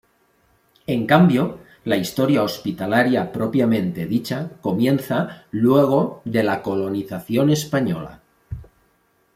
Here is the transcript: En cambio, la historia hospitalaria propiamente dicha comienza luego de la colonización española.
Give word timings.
En 0.93 1.01
cambio, 1.11 1.59
la 1.83 1.95
historia 1.97 2.41
hospitalaria 2.43 3.31
propiamente 3.31 4.07
dicha 4.07 4.49
comienza 4.59 5.43
luego 5.51 6.23
de 6.25 6.41
la 6.41 6.63
colonización 6.63 7.51
española. 7.51 8.19